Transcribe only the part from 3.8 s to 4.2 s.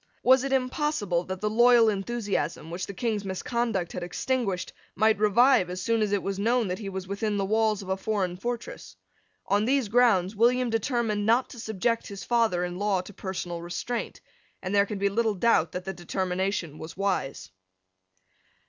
had